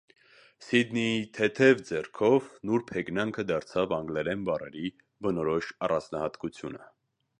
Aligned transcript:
Սիդնիի 0.67 1.17
թեթև 1.39 1.83
ձեռքով 1.89 2.47
նուրբ 2.69 2.93
հեգնանքը 2.95 3.45
դարձավ 3.51 3.93
անգլերեն 3.99 4.43
բառերի 4.49 4.93
բնորոշ 5.27 5.71
առանձնահատկությունը։ 5.89 6.83